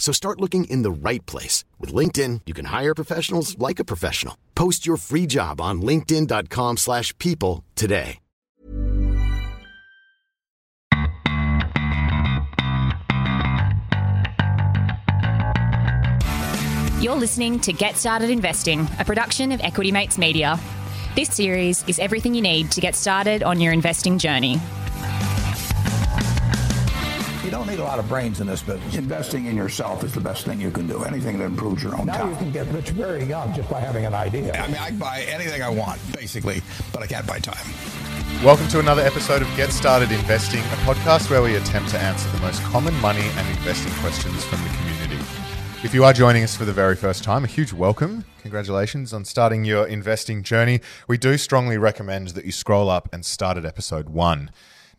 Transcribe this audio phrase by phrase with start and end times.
[0.00, 1.62] So start looking in the right place.
[1.78, 4.36] With LinkedIn, you can hire professionals like a professional.
[4.56, 8.18] Post your free job on linkedin.com slash people today.
[17.00, 20.58] You're listening to Get Started Investing, a production of Equity Mates Media.
[21.16, 24.60] This series is everything you need to get started on your investing journey.
[27.70, 28.96] You don't need a lot of brains in this business.
[28.96, 31.04] Investing in yourself is the best thing you can do.
[31.04, 32.30] Anything that improves your own Now time.
[32.30, 34.52] you can get rich very young just by having an idea.
[34.60, 36.62] I mean, I can buy anything I want, basically,
[36.92, 37.64] but I can't buy time.
[38.44, 42.28] Welcome to another episode of Get Started Investing, a podcast where we attempt to answer
[42.30, 45.24] the most common money and investing questions from the community.
[45.84, 48.24] If you are joining us for the very first time, a huge welcome.
[48.42, 50.80] Congratulations on starting your investing journey.
[51.06, 54.50] We do strongly recommend that you scroll up and start at episode one.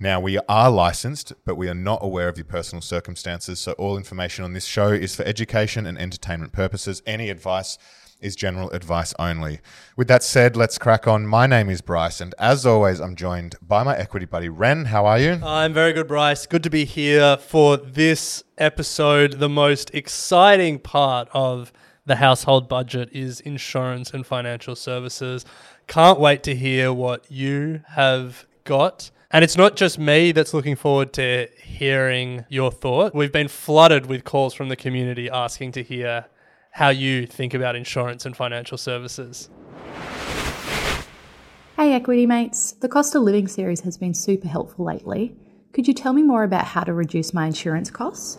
[0.01, 3.97] Now, we are licensed, but we are not aware of your personal circumstances, so all
[3.97, 7.03] information on this show is for education and entertainment purposes.
[7.05, 7.77] Any advice
[8.19, 9.59] is general advice only.
[9.95, 11.27] With that said, let's crack on.
[11.27, 14.85] My name is Bryce, and as always, I'm joined by my equity buddy, Ren.
[14.85, 15.39] How are you?
[15.43, 16.47] I'm very good, Bryce.
[16.47, 19.33] Good to be here for this episode.
[19.33, 21.71] The most exciting part of
[22.07, 25.45] the household budget is insurance and financial services.
[25.85, 29.11] Can't wait to hear what you have got.
[29.33, 33.15] And it's not just me that's looking forward to hearing your thought.
[33.15, 36.25] We've been flooded with calls from the community asking to hear
[36.71, 39.49] how you think about insurance and financial services.
[41.77, 42.73] Hey, Equity Mates.
[42.73, 45.33] The cost of living series has been super helpful lately.
[45.71, 48.37] Could you tell me more about how to reduce my insurance costs?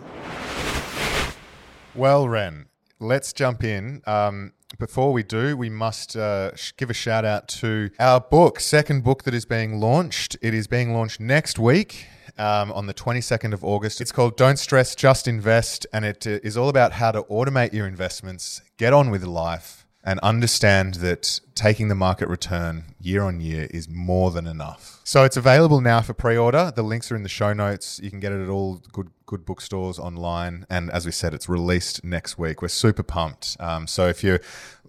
[1.94, 2.66] Well, Ren,
[3.00, 4.02] let's jump in.
[4.06, 9.04] Um, before we do, we must uh, give a shout out to our book, second
[9.04, 10.36] book that is being launched.
[10.42, 12.06] It is being launched next week
[12.38, 14.00] um, on the 22nd of August.
[14.00, 17.72] It's called Don't Stress, Just Invest, and it uh, is all about how to automate
[17.72, 23.40] your investments, get on with life, and understand that taking the market return year on
[23.40, 25.00] year is more than enough.
[25.04, 26.72] So it's available now for pre-order.
[26.74, 28.00] The links are in the show notes.
[28.02, 30.66] You can get it at all good good bookstores online.
[30.68, 32.60] And as we said, it's released next week.
[32.60, 33.56] We're super pumped.
[33.58, 34.38] Um, so if you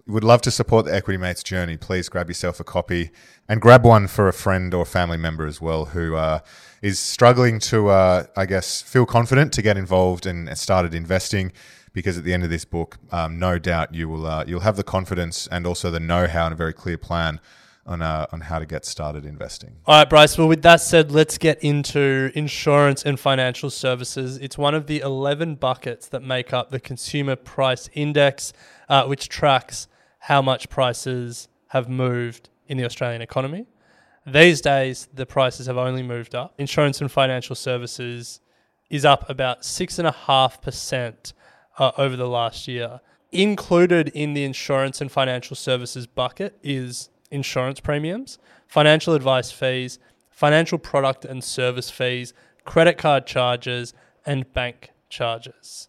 [0.06, 3.10] would love to support the Equity Mates journey, please grab yourself a copy
[3.48, 6.40] and grab one for a friend or family member as well who uh,
[6.82, 11.52] is struggling to, uh, I guess, feel confident to get involved and started investing
[11.94, 14.76] because at the end of this book, um, no doubt you will uh, you'll have
[14.76, 17.40] the confidence and also the know-how and a very clear plan
[17.86, 19.76] on uh, on how to get started investing.
[19.86, 20.36] All right, Bryce.
[20.36, 24.36] Well, with that said, let's get into insurance and financial services.
[24.38, 28.52] It's one of the 11 buckets that make up the Consumer Price Index,
[28.88, 29.88] uh, which tracks
[30.18, 33.66] how much prices have moved in the Australian economy.
[34.26, 36.54] These days, the prices have only moved up.
[36.56, 38.40] Insurance and financial services
[38.88, 41.32] is up about 6.5%
[41.78, 43.00] uh, over the last year.
[43.32, 49.98] Included in the insurance and financial services bucket is insurance premiums, financial advice fees,
[50.30, 52.32] financial product and service fees,
[52.64, 53.92] credit card charges,
[54.24, 55.88] and bank charges.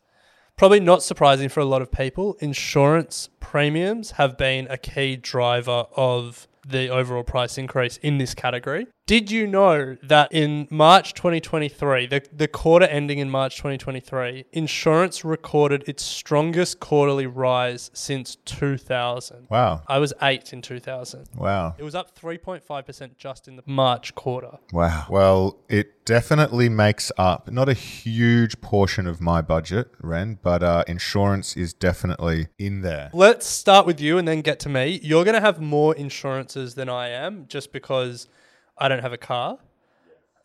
[0.57, 5.85] Probably not surprising for a lot of people, insurance premiums have been a key driver
[5.95, 8.87] of the overall price increase in this category.
[9.07, 15.23] Did you know that in March 2023, the, the quarter ending in March 2023, insurance
[15.23, 19.45] recorded its strongest quarterly rise since 2000?
[19.47, 19.83] Wow.
[19.85, 21.29] I was eight in 2000.
[21.35, 21.75] Wow.
[21.77, 24.57] It was up 3.5% just in the March quarter.
[24.73, 25.05] Wow.
[25.07, 30.83] Well, it definitely makes up not a huge portion of my budget, Ren, but uh,
[30.87, 33.11] insurance is definitely in there.
[33.13, 34.99] Let's start with you and then get to me.
[35.03, 38.27] You're going to have more insurances than I am just because
[38.77, 39.57] I don't have a car.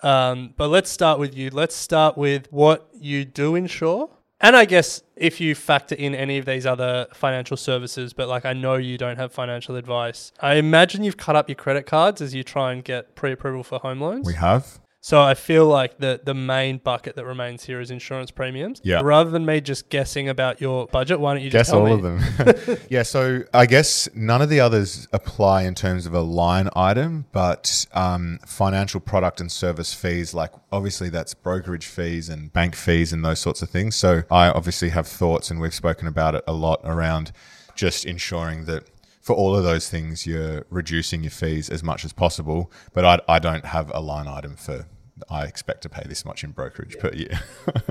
[0.02, 1.50] Um, but let's start with you.
[1.50, 4.10] Let's start with what you do insure.
[4.40, 8.46] And I guess if you factor in any of these other financial services, but like
[8.46, 12.22] I know you don't have financial advice, I imagine you've cut up your credit cards
[12.22, 14.26] as you try and get pre approval for home loans.
[14.26, 14.80] We have.
[15.02, 18.82] So I feel like the the main bucket that remains here is insurance premiums.
[18.84, 19.00] Yeah.
[19.02, 21.92] Rather than me just guessing about your budget, why don't you Guess all me?
[21.92, 22.78] of them.
[22.90, 27.24] yeah, so I guess none of the others apply in terms of a line item,
[27.32, 33.10] but um, financial product and service fees, like obviously that's brokerage fees and bank fees
[33.12, 33.96] and those sorts of things.
[33.96, 37.32] So I obviously have thoughts, and we've spoken about it a lot around
[37.74, 38.84] just ensuring that
[39.30, 42.68] for all of those things, you're reducing your fees as much as possible.
[42.92, 44.86] But I, I don't have a line item for,
[45.30, 47.38] I expect to pay this much in brokerage per year.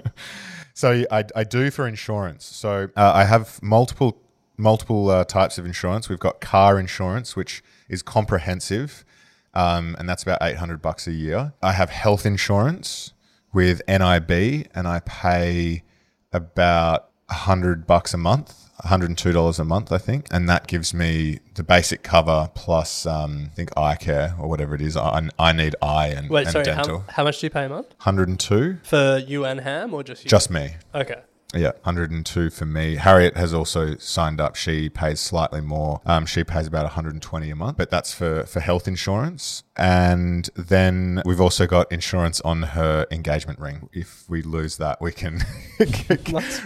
[0.74, 2.44] so I, I do for insurance.
[2.44, 4.22] So uh, I have multiple
[4.58, 6.10] multiple uh, types of insurance.
[6.10, 9.06] We've got car insurance, which is comprehensive,
[9.54, 11.54] um, and that's about eight hundred bucks a year.
[11.64, 13.14] I have health insurance
[13.54, 15.84] with NIB, and I pay
[16.34, 18.69] about hundred bucks a month.
[18.84, 20.28] $102 a month, I think.
[20.32, 24.76] And that gives me the basic cover plus, um, I think, eye care or whatever
[24.76, 24.96] it is.
[24.98, 27.00] I, I need eye and, Wait, and sorry, dental.
[27.00, 27.88] how, how much do you pay a month?
[28.04, 30.30] 102 For you and Ham or just you?
[30.30, 30.76] just me.
[30.96, 31.22] Okay.
[31.54, 32.96] Yeah, 102 for me.
[32.98, 34.56] Harriet has also signed up.
[34.56, 36.00] She pays slightly more.
[36.06, 39.64] Um, she pays about 120 a month, but that's for, for health insurance.
[39.76, 43.90] And then we've also got insurance on her engagement ring.
[43.92, 45.40] If we lose that, we can
[45.80, 45.86] be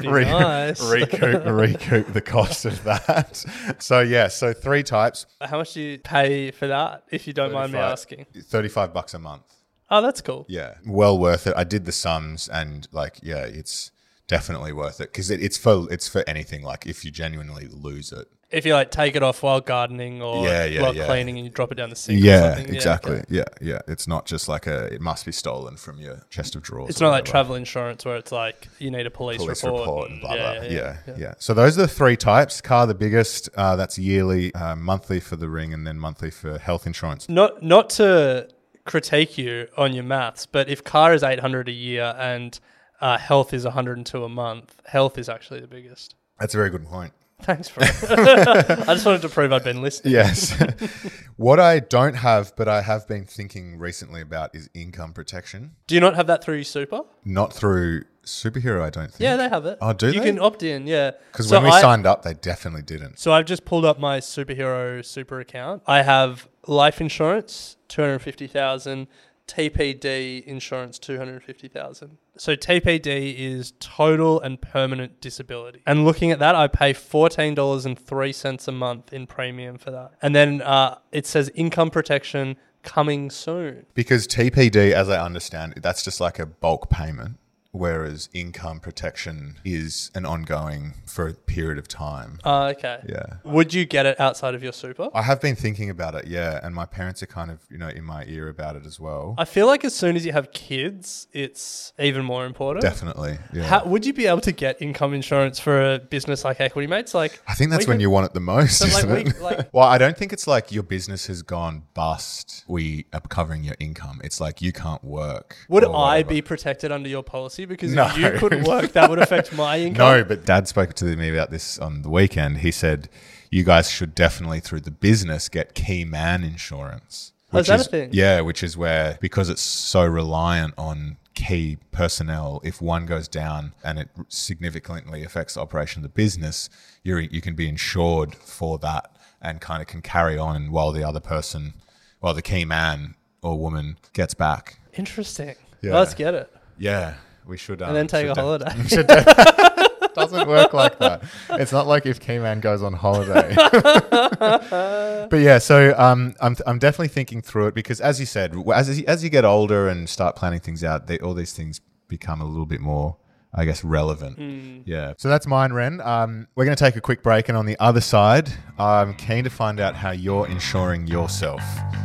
[0.09, 0.81] nice.
[0.83, 3.45] recoup, recoup the cost of that.
[3.79, 7.53] So, yeah, so three types, How much do you pay for that, if you don't
[7.53, 8.25] mind me asking?
[8.35, 9.43] 35 bucks a month.
[9.89, 10.45] Oh, that's cool.
[10.49, 11.53] Yeah, well worth it.
[11.55, 13.91] I did the sums, and like, yeah, it's
[14.27, 16.63] definitely worth it because it, it's for it's for anything.
[16.63, 20.45] Like, if you genuinely lose it, If you like take it off while gardening or
[20.45, 21.05] Yeah, yeah, while yeah.
[21.07, 22.21] cleaning and you drop it down the sink.
[22.21, 22.75] or yeah, something.
[22.75, 23.15] exactly.
[23.17, 23.25] okay.
[23.29, 23.79] Yeah, yeah.
[23.87, 24.85] It's not just like a.
[24.93, 26.89] It must be stolen from your chest of drawers.
[26.91, 29.81] It's not like travel insurance where it's like you need a police, Police report.
[29.81, 30.53] report, and blah blah.
[30.63, 32.61] Yeah yeah, So those are the three types.
[32.61, 33.49] Car the biggest.
[33.55, 37.27] Uh, that's yearly, uh, monthly for the ring, and then monthly for health insurance.
[37.29, 38.47] Not not to
[38.85, 42.59] critique you on your maths, but if car is eight hundred a year and
[43.03, 46.15] uh, health is one hundred and two a month, health is actually the biggest.
[46.39, 47.13] That's a very good point.
[47.41, 47.81] Thanks for.
[47.83, 50.13] I just wanted to prove I'd been listening.
[50.13, 50.53] Yes.
[51.35, 55.75] what I don't have, but I have been thinking recently about is income protection.
[55.87, 57.01] Do you not have that through super?
[57.25, 59.19] Not through superhero, I don't think.
[59.19, 59.77] Yeah, they have it.
[59.81, 60.27] Oh, do you they?
[60.27, 60.87] can opt in?
[60.87, 63.19] Yeah, Because So when we I- signed up, they definitely didn't.
[63.19, 65.83] So I've just pulled up my superhero super account.
[65.85, 69.07] I have life insurance, two hundred fifty thousand.
[69.47, 72.17] TPD insurance, two hundred fifty thousand.
[72.37, 75.81] So TPD is total and permanent disability.
[75.85, 79.77] And looking at that, I pay fourteen dollars and three cents a month in premium
[79.77, 80.11] for that.
[80.21, 83.85] And then uh, it says income protection coming soon.
[83.93, 87.37] Because TPD, as I understand that's just like a bulk payment,
[87.73, 92.39] whereas income protection is an ongoing for a period of time.
[92.45, 92.99] Uh, okay.
[93.09, 93.25] Yeah.
[93.43, 95.09] Would you get it outside of your super?
[95.13, 97.89] I have been thinking about it, yeah, and my parents are kind of, you know,
[97.89, 99.33] in my ear about it as well.
[99.39, 102.83] I feel like as soon as you have kids, it's even more important.
[102.83, 103.63] Definitely, yeah.
[103.63, 107.13] How, would you be able to get income insurance for a business like Equity Mates?
[107.15, 109.41] Like, I think that's when can- you want it the most, isn't we- it?
[109.41, 112.63] like- well, I don't think it's like your business has gone bust.
[112.67, 114.21] We are covering your income.
[114.23, 115.57] It's like you can't work.
[115.69, 116.29] Would I whatever.
[116.29, 117.62] be protected under your policy?
[117.65, 118.05] Because No.
[118.07, 120.17] if you couldn't work, that would affect my income.
[120.19, 122.59] No, but Dad spoke to me about this on the weekend.
[122.59, 123.09] He said
[123.51, 127.31] you guys should definitely through the business get key man insurance.
[127.51, 128.09] Oh, is that is, a thing?
[128.11, 133.73] Yeah, which is where because it's so reliant on key personnel, if one goes down
[133.83, 136.69] and it significantly affects the operation of the business,
[137.03, 139.11] you you can be insured for that
[139.41, 141.73] and kind of can carry on while the other person,
[142.19, 144.79] while the key man or woman gets back.
[144.93, 145.55] Interesting.
[145.81, 145.93] Yeah.
[145.99, 146.49] Let's get it.
[146.77, 147.15] Yeah,
[147.45, 147.81] we should.
[147.81, 148.73] Um, And then take a holiday.
[150.13, 151.23] doesn't work like that.
[151.51, 153.53] It's not like if Keyman goes on holiday.
[155.29, 159.01] but yeah, so um, I'm I'm definitely thinking through it because, as you said, as
[159.03, 162.45] as you get older and start planning things out, they, all these things become a
[162.45, 163.17] little bit more.
[163.55, 164.87] I guess relevant.
[164.87, 165.13] Yeah.
[165.19, 166.01] So that's mine, Ren.
[166.01, 169.43] Um, we're going to take a quick break, and on the other side, I'm keen
[169.43, 171.61] to find out how you're insuring yourself.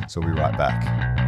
[0.08, 1.27] So we'll be right back.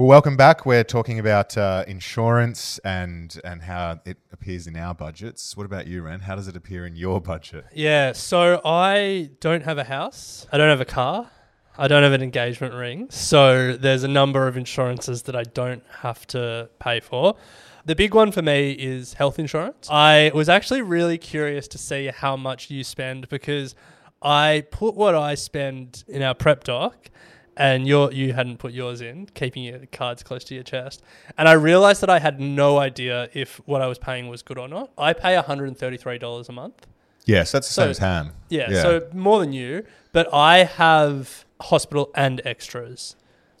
[0.00, 0.64] Well, welcome back.
[0.64, 5.54] We're talking about uh, insurance and and how it appears in our budgets.
[5.58, 6.20] What about you, Ren?
[6.20, 7.66] How does it appear in your budget?
[7.74, 10.46] Yeah, so I don't have a house.
[10.50, 11.30] I don't have a car.
[11.76, 13.08] I don't have an engagement ring.
[13.10, 17.36] So there's a number of insurances that I don't have to pay for.
[17.84, 19.86] The big one for me is health insurance.
[19.90, 23.74] I was actually really curious to see how much you spend because
[24.22, 27.10] I put what I spend in our prep doc
[27.60, 31.02] and your you hadn't put yours in, keeping your cards close to your chest.
[31.36, 34.56] And I realized that I had no idea if what I was paying was good
[34.56, 34.90] or not.
[34.96, 36.86] I pay $133 a month.
[37.26, 38.32] Yes, that's the same as Ham.
[38.48, 43.14] Yeah, so more than you, but I have hospital and extras.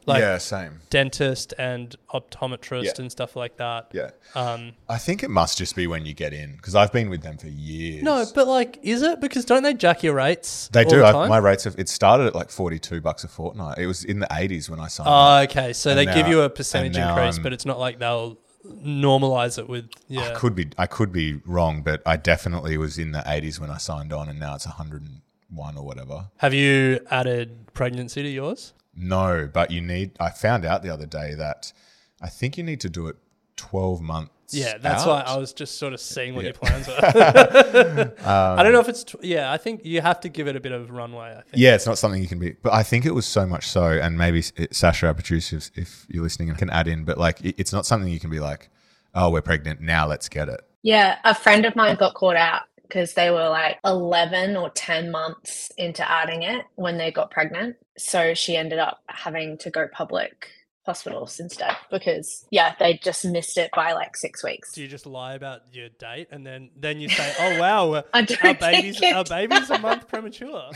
[0.06, 0.80] Like yeah, same.
[0.88, 2.92] dentist and optometrist Yeah.
[2.98, 3.88] and stuff like that.
[3.92, 4.10] Yeah.
[4.34, 7.22] Um, I think it must just be when you get in because I've been with
[7.22, 8.02] them for years.
[8.02, 10.68] no, but like, is it because don't they jack your rates?
[10.72, 10.98] They do.
[11.00, 11.74] the I, my rates have.
[11.78, 13.78] It started at like forty-two bucks a fortnight.
[13.78, 15.08] It was in the eighties when I signed.
[15.10, 15.72] Oh, okay.
[15.72, 18.38] So they give you a percentage increase, I'm- but it's not like they'll
[18.84, 20.30] normalize it with yeah.
[20.30, 20.68] I could be.
[20.78, 24.28] I could be wrong, but I definitely was in the eighties when I signed on,
[24.28, 26.28] and now it's one hundred and one or whatever.
[26.38, 28.72] Have you added pregnancy to yours?
[28.94, 30.12] No, but you need.
[30.20, 31.72] I found out the other day that
[32.20, 33.16] I think you need to do it
[33.56, 34.32] twelve months.
[34.52, 35.08] Yeah, that's out.
[35.08, 36.50] why I was just sort of seeing what Yeah.
[36.50, 38.12] your plans were.
[38.18, 38.18] Um,
[38.58, 39.52] I don't know if it's tw- yeah.
[39.52, 41.30] I think you have to give it a bit of runway.
[41.30, 41.46] I think.
[41.54, 42.56] Yeah, it's not something you can be.
[42.60, 45.70] But I think it was so much so, and maybe S- Sasha, our producer, if,
[45.76, 47.04] if you're listening, can add in.
[47.04, 48.70] But like, it- it's not something you can be like,
[49.14, 50.60] oh, we're pregnant now, let's get it.
[50.82, 55.12] Yeah, a friend of mine got caught out because they were like 11 or 10
[55.12, 57.76] months into adding it when they got pregnant.
[57.96, 60.48] So she ended up having to go public
[60.86, 64.72] hospitals instead because, yeah, they just missed it by like six weeks.
[64.72, 68.02] Do you just lie about your date and then then you say, "Oh wow, uh,
[68.42, 70.70] our baby's our baby's a month premature."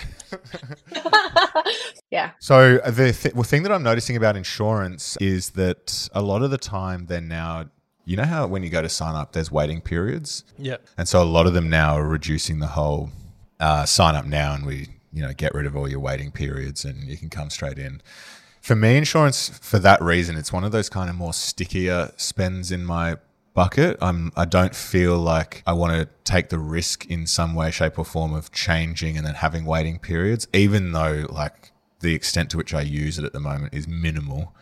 [2.10, 2.32] yeah.
[2.38, 6.42] So uh, the th- well, thing that I'm noticing about insurance is that a lot
[6.42, 7.70] of the time they're now,
[8.04, 10.44] you know how when you go to sign up, there's waiting periods.
[10.58, 10.86] Yep.
[10.98, 13.10] And so a lot of them now are reducing the whole
[13.60, 16.84] uh, sign up now, and we you know get rid of all your waiting periods,
[16.84, 18.02] and you can come straight in.
[18.60, 22.72] For me, insurance for that reason, it's one of those kind of more stickier spends
[22.72, 23.16] in my
[23.54, 23.96] bucket.
[24.02, 27.98] I'm I don't feel like I want to take the risk in some way, shape,
[27.98, 32.56] or form of changing and then having waiting periods, even though like the extent to
[32.56, 34.54] which I use it at the moment is minimal,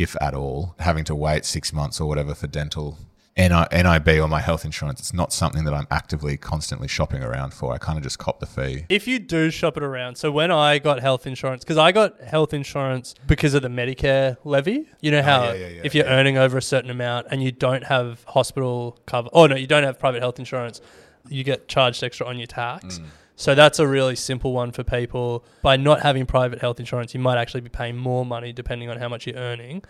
[0.00, 0.74] if at all.
[0.78, 2.98] Having to wait six months or whatever for dental
[3.36, 7.72] NIB or my health insurance, it's not something that I'm actively constantly shopping around for.
[7.72, 8.84] I kind of just cop the fee.
[8.88, 12.20] If you do shop it around, so when I got health insurance, because I got
[12.20, 14.88] health insurance because of the Medicare levy.
[15.00, 17.42] You know how Oh, yeah, yeah, yeah, if you're earning over a certain amount and
[17.42, 20.80] you don't have hospital cover, oh no, you don't have private health insurance,
[21.28, 22.98] you get charged extra on your tax.
[22.98, 23.04] Mm.
[23.40, 25.46] So that's a really simple one for people.
[25.62, 28.98] By not having private health insurance, you might actually be paying more money depending on
[28.98, 29.82] how much you're earning.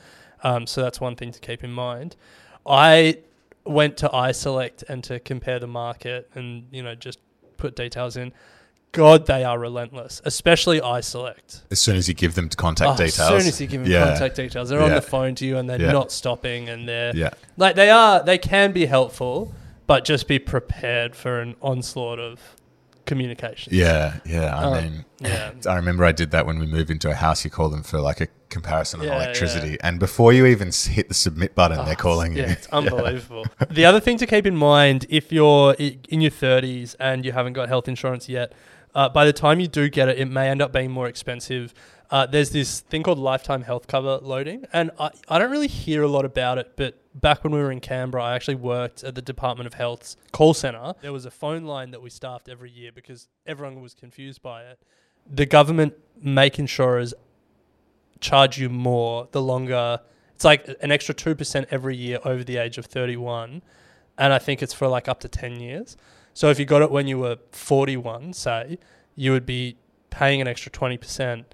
[0.45, 2.15] Um, so that's one thing to keep in mind.
[2.65, 3.19] I
[3.65, 7.19] went to iSelect and to compare the market and you know just
[7.57, 8.33] put details in.
[8.93, 11.63] God, they are relentless, especially iSelect.
[11.73, 13.19] As soon as you give them contact Oh, details.
[13.19, 14.11] As soon as you give them Yeah.
[14.11, 15.91] contact details, they're on the phone to you and they're Yeah.
[15.91, 17.31] not stopping and they're Yeah.
[17.57, 18.23] like they are.
[18.23, 19.53] They can be helpful,
[19.89, 22.39] but just be prepared for an onslaught of
[23.11, 23.73] communication.
[23.75, 24.57] Yeah, yeah.
[24.59, 25.53] I Um, mean, yeah.
[25.69, 27.45] I remember I did that when we moved into a house.
[27.45, 29.77] You call them for like a comparison on Yeah, electricity, yeah.
[29.87, 32.45] and before you even hit the submit button, they're calling you.
[32.45, 33.45] It's unbelievable.
[33.71, 37.53] the other thing to keep in mind if you're in your 30s and you haven't
[37.55, 38.53] got health insurance yet,
[38.95, 41.75] uh, by the time you do get it, it may end up being more expensive.
[42.11, 46.03] Uh, there's this thing called lifetime health cover loading, and I, I don't really hear
[46.03, 49.15] a lot about it, but back when we were in Canberra, I actually worked at
[49.15, 50.95] the Department of Health's call center.
[51.03, 54.63] There was a phone line that we staffed every year because everyone was confused by
[54.63, 54.81] it.
[55.31, 57.15] The government make insurers
[58.21, 60.01] charge you more the longer
[60.35, 63.63] it's like an extra 2% every year over the age of 31
[64.19, 65.97] and i think it's for like up to 10 years
[66.35, 68.79] so if you got it when you were 41 say
[69.17, 69.77] you would be
[70.11, 71.45] paying an extra 20%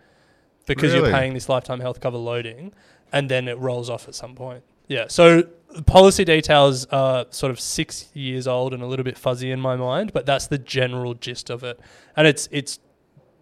[0.66, 1.08] because Really?
[1.10, 2.72] you're paying this lifetime health cover loading
[3.12, 5.42] and then it rolls off at some point yeah so
[5.86, 9.76] policy details are sort of six years old and a little bit fuzzy in my
[9.76, 11.78] mind but that's the general gist of it
[12.16, 12.78] and it's it's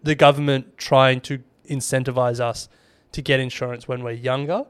[0.03, 1.39] the government trying to
[1.69, 2.69] incentivize us
[3.11, 4.65] to get insurance when we're younger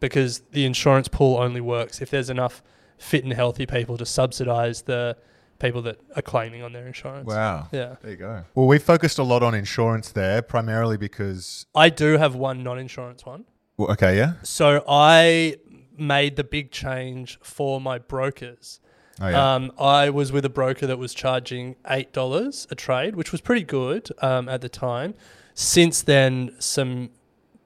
[0.00, 2.62] because the insurance pool only works if there's enough
[2.98, 5.16] fit and healthy people to subsidize the
[5.62, 7.26] people that are claiming on their insurance.
[7.26, 7.68] Wow.
[7.72, 7.96] Yeah.
[8.02, 8.44] There you go.
[8.54, 11.64] Well, we focused a lot on insurance there, primarily because.
[11.74, 13.44] I do have one non insurance one.
[13.78, 14.34] Well, okay, yeah.
[14.42, 15.56] So I
[15.96, 18.80] made the big change for my brokers.
[19.20, 19.54] Oh, yeah.
[19.54, 23.40] Um, I was with a broker that was charging eight dollars a trade, which was
[23.40, 25.14] pretty good um, at the time.
[25.54, 27.10] Since then, some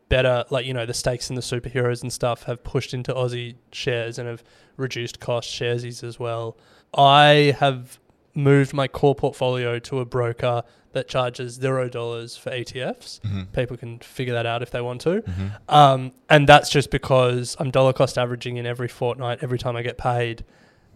[0.09, 3.57] better, like you know, the stakes in the superheroes and stuff have pushed into Aussie
[3.73, 4.43] shares and have
[4.77, 6.57] reduced cost sharesies as well.
[6.97, 7.99] I have
[8.35, 13.21] moved my core portfolio to a broker that charges zero dollars for ETFs.
[13.21, 13.53] Mhm.
[13.53, 15.23] People can figure that out if they want to.
[15.23, 15.51] Mhm.
[15.69, 19.83] Um, and that's just because I'm dollar cost averaging in every fortnight, every time I
[19.83, 20.45] get paid.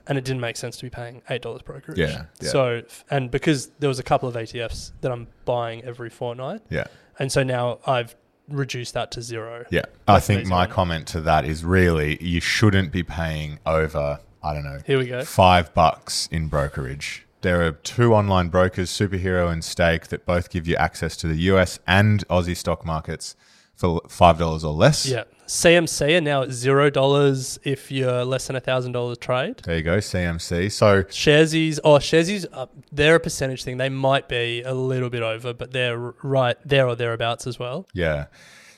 [0.07, 1.99] And it didn't make sense to be paying eight dollars brokerage.
[1.99, 2.49] Yeah, yeah.
[2.49, 6.63] So, and because there was a couple of ETFs that I'm buying every fortnight.
[6.71, 6.87] Yeah.
[7.19, 8.17] And so now I've
[8.51, 9.65] reduced that to zero.
[9.71, 9.83] Yeah.
[10.07, 14.55] I That's think my comment to that is really you shouldn't be paying over, I
[14.55, 15.25] don't know, Here we go.
[15.25, 17.27] five bucks in brokerage.
[17.43, 21.37] There are two online brokers, Superhero and Stake, that both give you access to the
[21.53, 23.35] US and Aussie stock markets
[23.75, 25.07] for $5 or less.
[25.07, 25.25] Yeah.
[25.51, 29.57] CMC are now at zero dollars if you're less than a thousand dollars trade.
[29.65, 30.71] There you go, CMC.
[30.71, 33.77] So Sharesies, oh, Sharesies, uh, they're a percentage thing.
[33.77, 37.89] They might be a little bit over, but they're right there or thereabouts as well.
[37.93, 38.27] Yeah.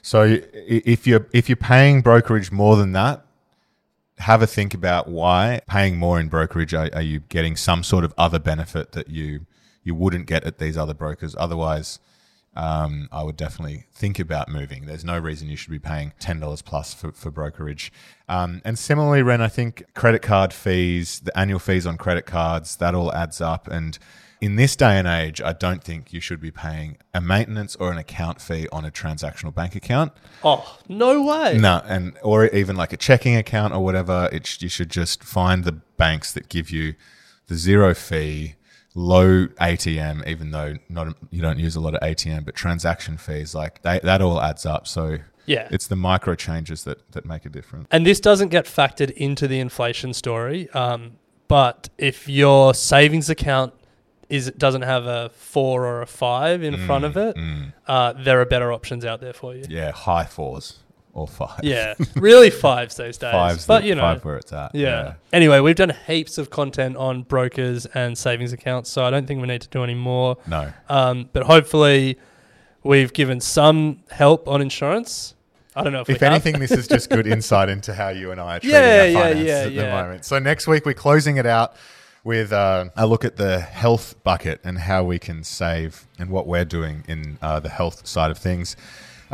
[0.01, 3.27] So if you're if you're paying brokerage more than that,
[4.17, 6.73] have a think about why paying more in brokerage.
[6.73, 9.45] Are, are you getting some sort of other benefit that you
[9.85, 11.37] you wouldn't get at these other brokers?
[11.39, 11.99] Otherwise,
[12.55, 14.87] um, I would definitely think about moving.
[14.87, 17.93] There's no reason you should be paying ten dollars plus for, for brokerage.
[18.29, 22.77] Um, and similarly, Ren, I think credit card fees, the annual fees on credit cards,
[22.77, 23.69] that all adds up.
[23.69, 23.99] And
[24.43, 27.93] in this day and age, I don't think you should be paying a maintenance or
[27.93, 30.13] an account fee on a transactional bank account.
[30.43, 31.57] Oh, no way.
[31.59, 34.29] No, and or even like a checking account or whatever.
[34.33, 36.95] It you should just find the banks that give you
[37.47, 38.57] the zero fee,
[38.95, 43.55] low ATM, even though not you don't use a lot of ATM, but transaction fees
[43.55, 44.87] like they, that all adds up.
[44.87, 45.69] So Yeah.
[45.71, 47.89] it's the micro changes that that make a difference.
[47.91, 50.69] And this doesn't get factored into the inflation story.
[50.71, 51.13] Um,
[51.49, 53.75] but if your savings account
[54.29, 57.37] is doesn't have a four or a five in front of it,
[57.87, 59.63] uh, there are better options out there for you.
[59.65, 60.79] Mm, Yeah, high fours
[61.13, 61.61] or five.
[61.63, 63.33] Yeah, really fives those days.
[63.33, 64.89] Fives but you know, five where it's at, Yeah.
[64.89, 65.15] yeah.
[65.33, 69.41] Anyway, we've done heaps of content on brokers and savings accounts, so I don't think
[69.41, 70.37] we need to do any more.
[70.47, 70.73] No.
[70.89, 72.19] Um, but hopefully,
[72.83, 75.35] we've given some help on insurance.
[75.75, 78.39] I don't know if, If anything, this is just good insight into how you and
[78.41, 80.25] I are treating Yeah, our yeah, finances yeah, at the moment.
[80.27, 81.75] So next week we're closing it out
[82.25, 86.47] with uh, a look at the health bucket and how we can save and what
[86.47, 88.77] we're doing in uh, the health side of things.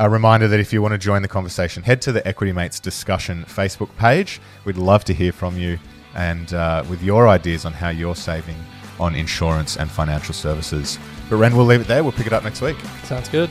[0.00, 2.79] A reminder that if you want to join the conversation, head to the Equity Mates
[2.79, 4.40] discussion Facebook page.
[4.64, 5.77] We'd love to hear from you
[6.14, 8.55] and uh, with your ideas on how you're saving
[9.01, 11.01] on insurance and financial services.
[11.29, 12.05] But Ren, we'll leave it there.
[12.05, 12.77] We'll pick it up next week.
[13.03, 13.51] Sounds good.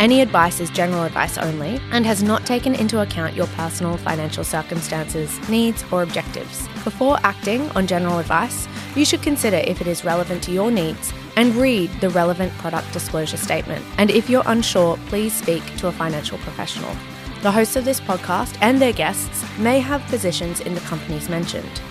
[0.00, 4.44] Any advice is general advice only and has not taken into account your personal financial
[4.44, 6.66] circumstances, needs, or objectives.
[6.84, 11.12] Before acting on general advice, you should consider if it is relevant to your needs
[11.36, 13.84] and read the relevant product disclosure statement.
[13.98, 16.96] And if you're unsure, please speak to a financial professional.
[17.42, 21.82] The hosts of this podcast and their guests may have positions in the companies mentioned.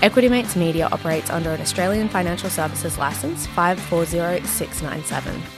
[0.00, 5.57] Equity Mates Media operates under an Australian Financial Services Licence 540697.